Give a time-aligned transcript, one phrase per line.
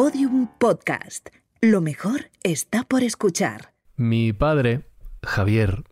[0.00, 1.28] Podium Podcast.
[1.60, 3.74] Lo mejor está por escuchar.
[3.96, 4.88] Mi padre,
[5.22, 5.84] Javier,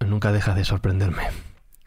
[0.00, 1.24] nunca deja de sorprenderme.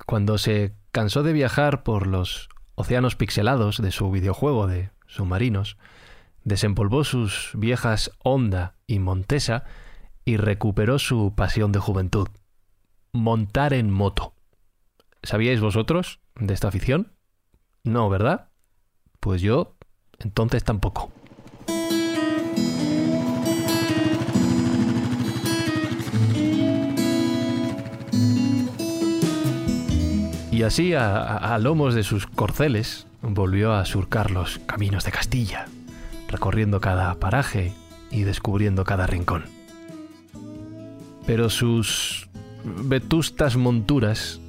[0.05, 5.77] Cuando se cansó de viajar por los océanos pixelados de su videojuego de submarinos,
[6.43, 9.63] desempolvó sus viejas Honda y Montesa
[10.25, 12.27] y recuperó su pasión de juventud,
[13.13, 14.35] montar en moto.
[15.23, 17.13] ¿Sabíais vosotros de esta afición?
[17.83, 18.49] No, ¿verdad?
[19.19, 19.75] Pues yo
[20.19, 21.11] entonces tampoco.
[30.63, 35.65] Y así, a, lomos de sus corceles, volvió a surcar los caminos de Castilla,
[36.29, 37.73] recorriendo cada paraje
[38.11, 39.43] y descubriendo cada rincón.
[41.25, 42.29] Pero sus
[42.63, 44.39] vetustas monturas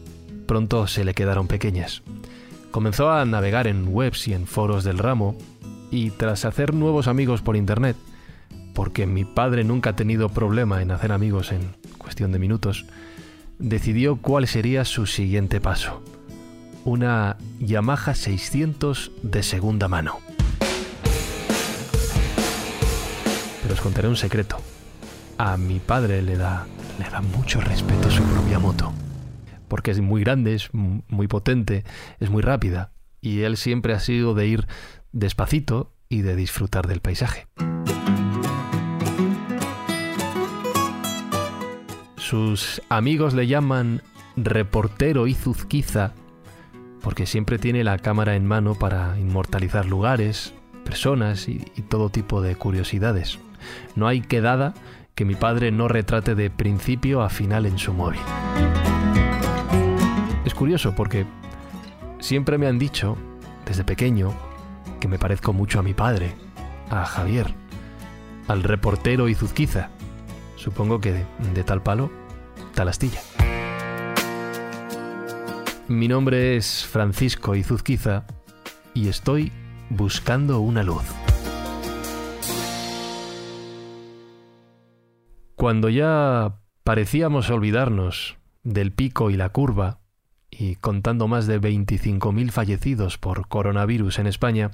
[0.47, 2.05] pronto se le quedaron pequeñas.
[2.71, 5.37] Comenzó a navegar en webs y en foros del ramo
[5.91, 7.97] y tras hacer nuevos amigos por internet,
[8.73, 12.87] porque mi padre nunca ha tenido problema en hacer amigos en cuestión de minutos,
[13.59, 16.03] decidió cuál sería su siguiente paso.
[16.85, 20.19] Una Yamaha 600 de segunda mano.
[23.63, 24.61] Pero os contaré un secreto.
[25.39, 26.67] A mi padre le da,
[26.99, 28.93] le da mucho respeto su propia moto.
[29.69, 31.85] Porque es muy grande, es muy potente,
[32.21, 32.93] es muy rápida.
[33.21, 34.67] Y él siempre ha sido de ir
[35.13, 37.47] despacito y de disfrutar del paisaje.
[42.25, 44.01] Sus amigos le llaman
[44.35, 46.15] reportero Izuzquiza
[47.03, 50.55] porque siempre tiene la cámara en mano para inmortalizar lugares,
[50.87, 51.59] personas y,
[51.91, 53.39] todo tipo de curiosidades.
[53.95, 54.73] No hay quedada
[55.15, 58.21] que mi padre no retrate de principio a final en su móvil.
[60.47, 61.27] Es curioso porque
[62.21, 63.19] siempre me han dicho,
[63.67, 64.33] desde pequeño,
[64.99, 66.33] que me parezco mucho a mi padre,
[66.89, 67.53] a Javier,
[68.49, 69.91] al reportero Izuzquiza.
[70.65, 72.11] Supongo que de, tal palo,
[72.75, 73.21] tal astilla.
[75.89, 78.25] Mi nombre es Francisco Izuzquiza
[78.95, 79.53] y estoy
[79.91, 81.05] buscando una luz.
[85.55, 90.01] Cuando ya parecíamos olvidarnos del pico y la curva,
[90.51, 94.71] y contando más de 25.000 fallecidos por coronavirus en España,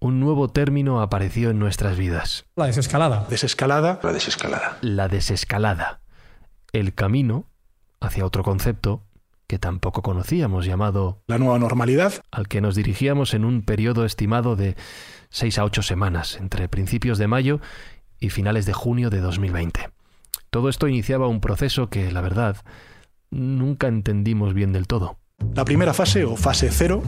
[0.00, 2.44] un nuevo término apareció en nuestras vidas.
[2.56, 3.26] La desescalada.
[3.28, 4.00] Desescalada.
[4.02, 4.78] La desescalada.
[4.80, 6.00] La desescalada.
[6.72, 7.46] El camino
[8.00, 9.02] hacia otro concepto
[9.48, 14.56] que tampoco conocíamos llamado la nueva normalidad, al que nos dirigíamos en un periodo estimado
[14.56, 14.76] de
[15.30, 17.60] 6 a 8 semanas, entre principios de mayo
[18.20, 19.90] y finales de junio de 2020.
[20.50, 22.58] Todo esto iniciaba un proceso que, la verdad,
[23.30, 25.18] nunca entendimos bien del todo.
[25.54, 27.02] La primera fase o fase cero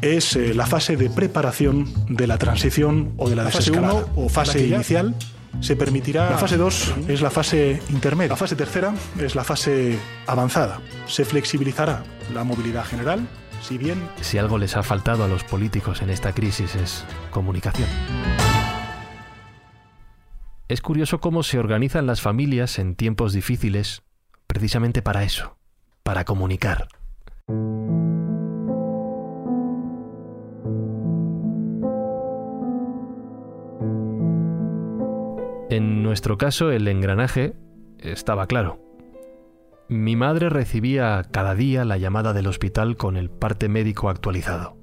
[0.00, 4.28] es eh, la fase de preparación de la transición o de la, fase 1 o
[4.28, 5.14] fase inicial
[5.60, 6.30] se permitirá.
[6.30, 8.30] La fase 2 es la fase intermedia.
[8.30, 10.80] La fase tercera es la fase avanzada.
[11.06, 13.26] Se flexibilizará la movilidad general,
[13.62, 14.08] si bien.
[14.20, 17.88] Si algo les ha faltado a los políticos en esta crisis es comunicación.
[20.68, 24.02] Es curioso cómo se organizan las familias en tiempos difíciles
[24.46, 25.56] precisamente para eso,
[26.02, 26.88] para comunicar.
[36.08, 37.52] Nuestro caso, el engranaje
[37.98, 38.80] estaba claro.
[39.90, 44.78] Mi madre recibía cada día la llamada del hospital con el parte médico actualizado.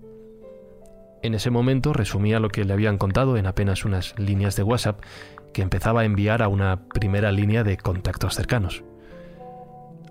[1.24, 5.02] En ese momento resumía lo que le habían contado en apenas unas líneas de WhatsApp
[5.52, 8.84] que empezaba a enviar a una primera línea de contactos cercanos.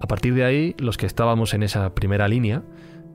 [0.01, 2.65] A partir de ahí, los que estábamos en esa primera línea,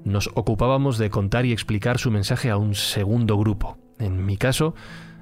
[0.05, 3.77] nos ocupábamos de contar y explicar su mensaje a un segundo grupo.
[3.99, 4.73] En mi caso,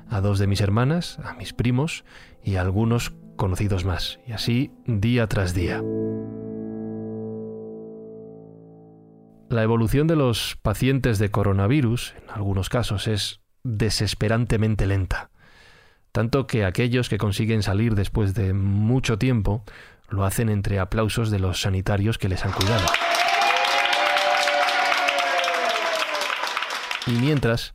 [0.09, 2.03] a dos de mis hermanas, a mis primos
[2.43, 4.19] y a algunos conocidos más.
[4.27, 5.81] Y así día tras día.
[9.49, 15.29] La evolución de los pacientes de coronavirus, en algunos casos, es desesperantemente lenta.
[16.11, 19.63] Tanto que aquellos que consiguen salir después de mucho tiempo
[20.09, 22.85] lo hacen entre aplausos de los sanitarios que les han cuidado.
[27.05, 27.73] Y mientras,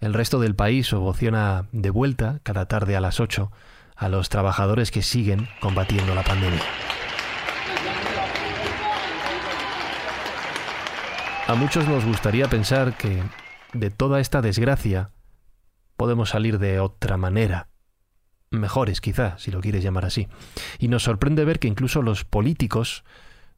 [0.00, 3.50] el resto del país ovociona de vuelta cada tarde a las 8
[3.96, 6.62] a los trabajadores que siguen combatiendo la pandemia.
[11.48, 13.22] A muchos nos gustaría pensar que
[13.72, 15.10] de toda esta desgracia
[15.96, 17.68] podemos salir de otra manera,
[18.50, 20.28] mejores quizá, si lo quieres llamar así.
[20.78, 23.02] Y nos sorprende ver que incluso los políticos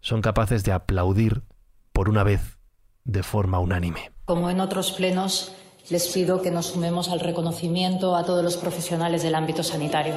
[0.00, 1.42] son capaces de aplaudir
[1.92, 2.58] por una vez
[3.04, 4.12] de forma unánime.
[4.24, 5.54] Como en otros plenos,
[5.90, 10.14] les pido que nos sumemos al reconocimiento a todos los profesionales del ámbito sanitario.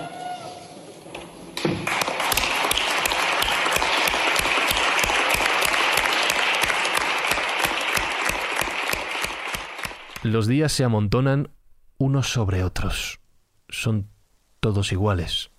[10.21, 11.49] Los días se amontonan
[11.97, 13.19] unos sobre otros.
[13.67, 14.07] Son
[14.59, 15.49] todos iguales.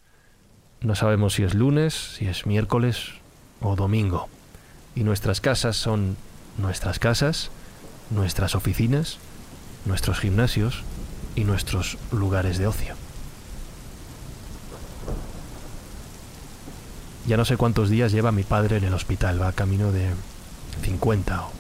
[0.81, 3.11] No sabemos si es lunes, si es miércoles
[3.61, 4.28] o domingo.
[4.94, 6.16] Y nuestras casas son
[6.56, 7.50] nuestras casas,
[8.11, 9.19] nuestras oficinas,
[9.84, 10.82] nuestros gimnasios
[11.34, 12.94] y nuestros lugares de ocio.
[17.26, 20.10] Ya no sé cuántos días lleva mi padre en el hospital, va camino de
[20.82, 21.52] 50 o,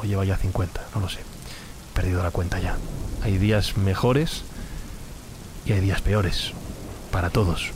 [0.00, 1.20] o lleva ya 50, no lo sé.
[1.20, 2.76] He perdido la cuenta ya.
[3.22, 4.42] Hay días mejores
[5.64, 6.52] y hay días peores,
[7.10, 7.70] para todos,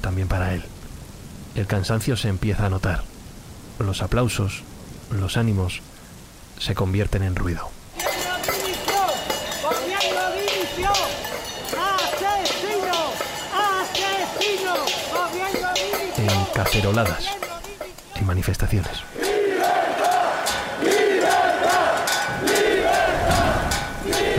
[0.00, 0.64] también para él.
[1.54, 3.04] El cansancio se empieza a notar.
[3.78, 4.62] Los aplausos,
[5.10, 5.80] los ánimos
[6.58, 7.70] se convierten en ruido.
[16.62, 17.24] Caceroladas,
[18.14, 18.92] en manifestaciones.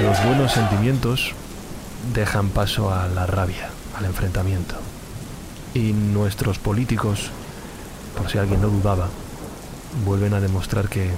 [0.02, 1.34] Los buenos sentimientos
[2.14, 4.76] dejan paso a la rabia, al enfrentamiento.
[5.74, 7.30] Y nuestros políticos,
[8.18, 9.10] por si alguien no dudaba,
[10.06, 11.10] vuelven a demostrar que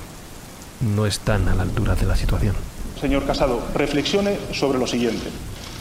[0.82, 2.56] no están a la altura de la situación.
[3.00, 5.30] Señor Casado, reflexione sobre lo siguiente.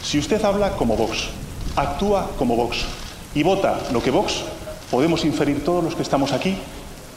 [0.03, 1.29] Si usted habla como Vox,
[1.77, 2.85] actúa como Vox
[3.35, 4.45] y vota lo que Vox,
[4.95, 6.57] podemos inferir todos los que estamos aquí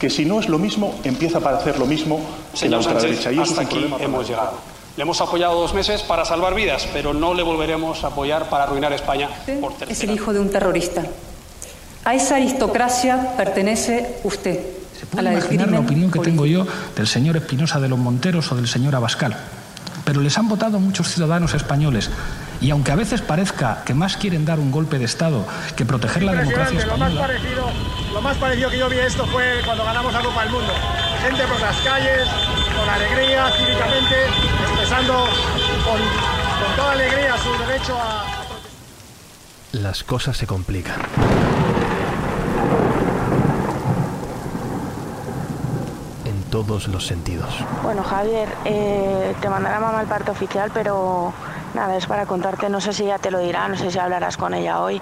[0.00, 2.20] que si no es lo mismo, empieza para hacer lo mismo
[2.60, 3.30] en la ultraderecha.
[3.30, 4.54] Y hasta aquí hemos llegado.
[4.96, 8.64] Le hemos apoyado dos meses para salvar vidas, pero no le volveremos a apoyar para
[8.64, 9.30] arruinar España
[9.60, 9.92] por tercera.
[9.92, 11.04] Es el hijo de un terrorista.
[12.04, 14.58] A esa aristocracia pertenece usted.
[14.98, 16.66] ¿Se puede imaginar la opinión que tengo yo
[16.96, 19.36] del señor Espinosa de los Monteros o del señor Abascal?
[20.04, 22.10] Pero les han votado muchos ciudadanos españoles.
[22.60, 25.46] Y aunque a veces parezca que más quieren dar un golpe de Estado
[25.76, 27.08] que proteger la democracia española...
[27.08, 27.70] Lo más, parecido,
[28.14, 30.72] lo más parecido que yo vi esto fue cuando ganamos la Copa del Mundo.
[31.22, 32.28] Gente por las calles,
[32.76, 34.26] con alegría, cívicamente,
[34.62, 35.14] expresando
[35.84, 38.24] con, con toda alegría su derecho a...
[39.72, 41.00] Las cosas se complican.
[46.24, 47.54] En todos los sentidos.
[47.84, 51.32] Bueno, Javier, eh, te mandará mamá el parte oficial, pero
[51.74, 54.36] nada, es para contarte, no sé si ya te lo dirá, no sé si hablarás
[54.36, 55.00] con ella hoy,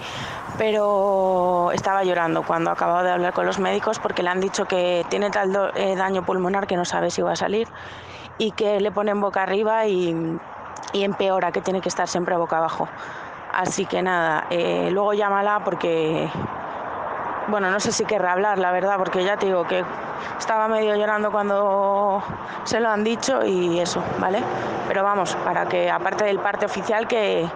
[0.59, 5.05] pero estaba llorando cuando acababa de hablar con los médicos porque le han dicho que
[5.09, 7.69] tiene tal eh, daño pulmonar que no sabe si va a salir
[8.39, 10.39] y que le ponen boca arriba y,
[10.93, 12.89] y empeora, que tiene que estar siempre boca abajo.
[13.53, 16.29] Así que nada, eh, luego llámala porque,
[17.49, 19.85] bueno, no sé si querrá hablar, la verdad, porque ya te digo que
[20.39, 22.23] estaba medio llorando cuando
[22.65, 24.43] se lo han dicho y eso, ¿vale?
[24.89, 27.49] Pero vamos, para que aparte del parte oficial que,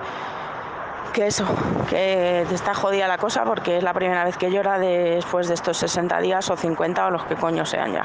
[1.13, 1.47] que eso,
[1.89, 5.77] que está jodida la cosa porque es la primera vez que llora después de estos
[5.79, 8.05] 60 días o 50 o los que coño sean ya,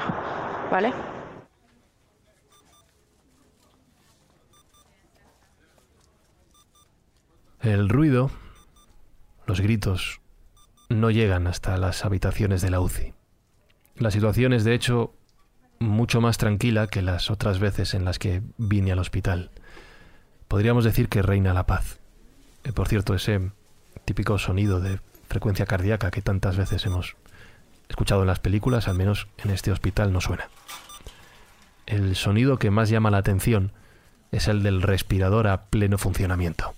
[0.70, 0.92] ¿vale?
[7.60, 8.30] El ruido,
[9.46, 10.20] los gritos,
[10.88, 13.14] no llegan hasta las habitaciones de la UCI.
[13.96, 15.14] La situación es, de hecho,
[15.78, 19.50] mucho más tranquila que las otras veces en las que vine al hospital.
[20.48, 21.98] Podríamos decir que reina la paz.
[22.64, 23.50] Eh, Por cierto, ese
[24.04, 27.16] típico sonido de frecuencia cardíaca que tantas veces hemos
[27.88, 30.48] escuchado en las películas, al menos en este hospital no suena.
[31.86, 33.72] El sonido que más llama la atención
[34.32, 36.74] es el del respirador a pleno funcionamiento.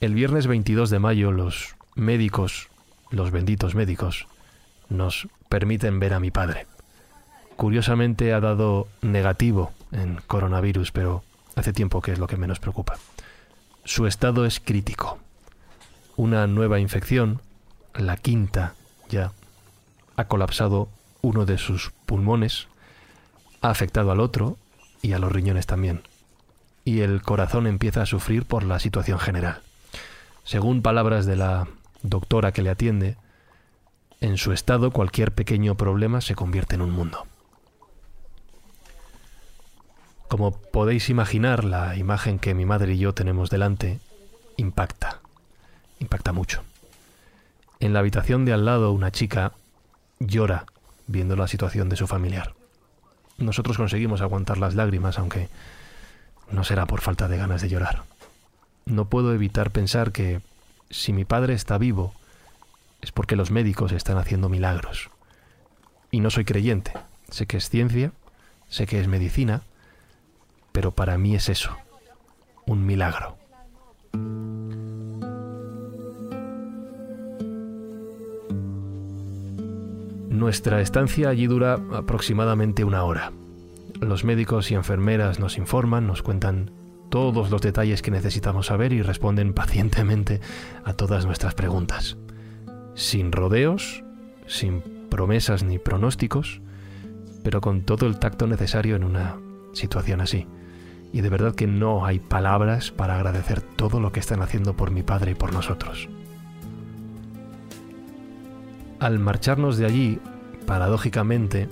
[0.00, 2.68] El viernes 22 de mayo los médicos,
[3.10, 4.26] los benditos médicos,
[4.88, 6.66] nos permiten ver a mi padre.
[7.56, 11.22] Curiosamente ha dado negativo en coronavirus, pero
[11.54, 12.96] hace tiempo que es lo que menos preocupa.
[13.84, 15.18] Su estado es crítico.
[16.16, 17.40] Una nueva infección,
[17.94, 18.74] la quinta
[19.10, 19.32] ya,
[20.16, 20.88] ha colapsado
[21.20, 22.66] uno de sus pulmones,
[23.60, 24.56] ha afectado al otro
[25.02, 26.02] y a los riñones también.
[26.84, 29.60] Y el corazón empieza a sufrir por la situación general.
[30.44, 31.68] Según palabras de la
[32.02, 33.16] doctora que le atiende,
[34.20, 37.26] en su estado cualquier pequeño problema se convierte en un mundo.
[40.28, 43.98] Como podéis imaginar, la imagen que mi madre y yo tenemos delante
[44.56, 45.20] impacta,
[45.98, 46.62] impacta mucho.
[47.80, 49.52] En la habitación de al lado una chica
[50.20, 50.66] llora
[51.06, 52.54] viendo la situación de su familiar.
[53.38, 55.48] Nosotros conseguimos aguantar las lágrimas, aunque
[56.50, 58.02] no será por falta de ganas de llorar.
[58.84, 60.40] No puedo evitar pensar que
[60.90, 62.12] si mi padre está vivo
[63.00, 65.08] es porque los médicos están haciendo milagros.
[66.10, 66.92] Y no soy creyente.
[67.30, 68.12] Sé que es ciencia,
[68.68, 69.62] sé que es medicina,
[70.72, 71.76] pero para mí es eso,
[72.66, 73.36] un milagro.
[80.28, 83.32] Nuestra estancia allí dura aproximadamente una hora.
[84.00, 86.70] Los médicos y enfermeras nos informan, nos cuentan
[87.10, 90.40] todos los detalles que necesitamos saber y responden pacientemente
[90.84, 92.16] a todas nuestras preguntas.
[92.94, 94.02] Sin rodeos,
[94.46, 96.62] sin promesas ni pronósticos,
[97.42, 99.36] pero con todo el tacto necesario en una
[99.72, 100.46] situación así.
[101.12, 104.90] Y de verdad que no hay palabras para agradecer todo lo que están haciendo por
[104.90, 106.08] mi padre y por nosotros.
[109.00, 110.20] Al marcharnos de allí,
[110.66, 111.68] paradójicamente,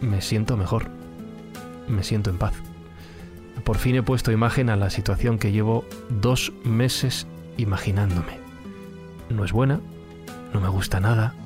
[0.00, 0.88] me siento mejor,
[1.88, 2.54] me siento en paz.
[3.70, 8.40] Por fin he puesto imagen a la situación que llevo dos meses imaginándome.
[9.28, 9.80] No es buena,
[10.52, 11.36] no me gusta nada,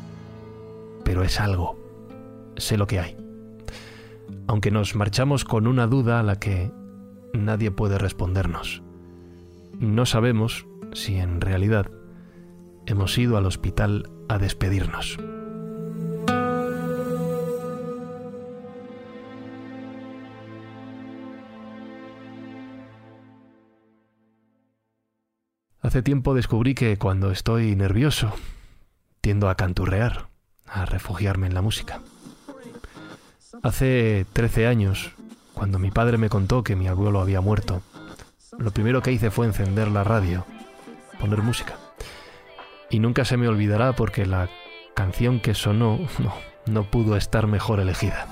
[1.04, 1.78] pero es algo.
[2.56, 3.18] Sé lo que hay.
[4.46, 6.72] Aunque nos marchamos con una duda a la que
[7.34, 8.82] nadie puede respondernos.
[9.78, 11.90] No sabemos si en realidad
[12.86, 15.18] hemos ido al hospital a despedirnos.
[25.94, 28.32] Hace tiempo descubrí que cuando estoy nervioso
[29.20, 30.26] tiendo a canturrear,
[30.66, 32.00] a refugiarme en la música.
[33.62, 35.12] Hace 13 años,
[35.52, 37.80] cuando mi padre me contó que mi abuelo había muerto,
[38.58, 40.44] lo primero que hice fue encender la radio,
[41.20, 41.76] poner música.
[42.90, 44.48] Y nunca se me olvidará porque la
[44.96, 46.34] canción que sonó no,
[46.66, 48.26] no pudo estar mejor elegida.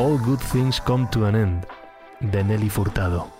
[0.00, 1.66] All Good Things Come to an End,
[2.20, 3.32] de Nelly Furtado.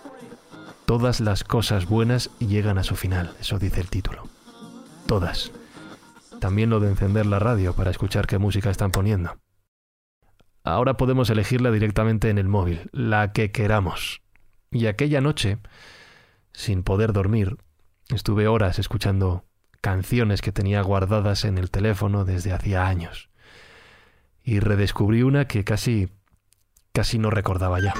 [0.85, 4.27] Todas las cosas buenas llegan a su final, eso dice el título.
[5.07, 5.53] Todas.
[6.41, 9.37] También lo de encender la radio para escuchar qué música están poniendo.
[10.65, 14.21] Ahora podemos elegirla directamente en el móvil, la que queramos.
[14.69, 15.59] Y aquella noche,
[16.51, 17.55] sin poder dormir,
[18.09, 19.45] estuve horas escuchando
[19.79, 23.29] canciones que tenía guardadas en el teléfono desde hacía años.
[24.43, 26.09] Y redescubrí una que casi
[26.93, 27.93] casi no recordaba ya.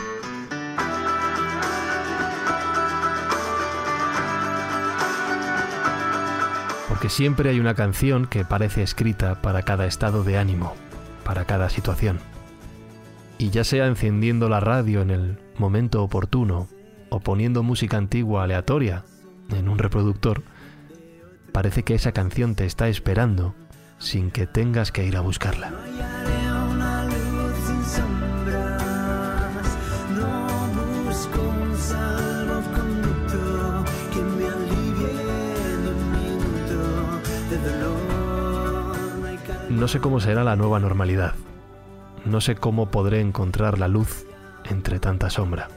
[6.88, 10.74] Porque siempre hay una canción que parece escrita para cada estado de ánimo,
[11.24, 12.20] para cada situación.
[13.38, 16.68] Y ya sea encendiendo la radio en el momento oportuno
[17.10, 19.06] o poniendo música antigua aleatoria
[19.50, 20.44] en un reproductor,
[21.54, 23.56] parece que esa canción te está esperando
[23.98, 25.72] sin que tengas que ir a buscarla.
[39.80, 41.36] No sé cómo será la nueva normalidad.
[42.26, 44.26] No sé cómo podré encontrar la luz
[44.66, 45.70] entre tanta sombra.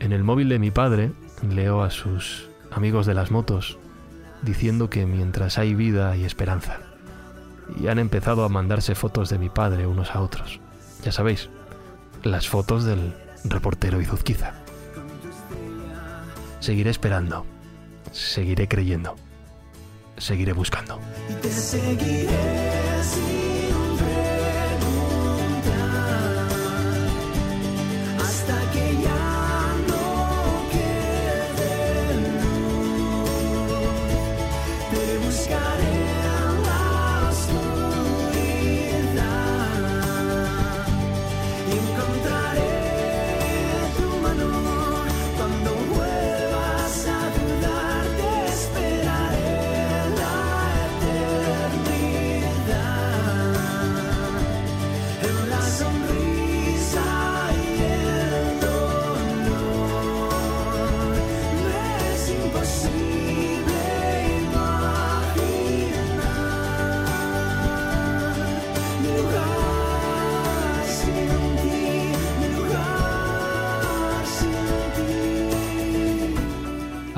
[0.00, 1.12] En el móvil de mi padre
[1.48, 3.78] leo a sus amigos de las motos
[4.42, 6.80] diciendo que mientras hay vida hay esperanza.
[7.80, 10.58] Y han empezado a mandarse fotos de mi padre unos a otros.
[11.04, 11.48] Ya sabéis,
[12.24, 14.54] las fotos del reportero Izuzquiza.
[16.58, 17.46] Seguiré esperando,
[18.10, 19.14] seguiré creyendo,
[20.18, 20.98] seguiré buscando.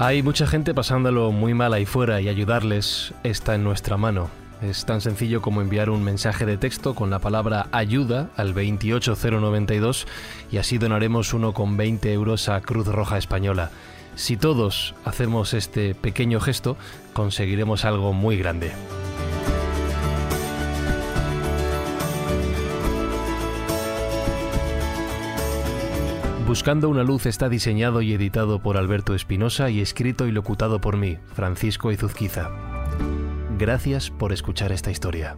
[0.08, 4.30] Hay mucha gente pasándolo muy mal ahí fuera y ayudarles está en nuestra mano.
[4.62, 10.06] Es tan sencillo como enviar un mensaje de texto con la palabra ayuda al 28092
[10.50, 13.70] y así donaremos uno con 20 euros a Cruz Roja Española.
[14.16, 16.78] Si todos hacemos este pequeño gesto,
[17.12, 18.72] conseguiremos algo muy grande.
[26.48, 30.96] Buscando una luz está diseñado y editado por Alberto Espinosa y escrito y locutado por
[30.96, 32.48] mí, Francisco Izuzquiza.
[33.58, 35.36] Gracias por escuchar esta historia.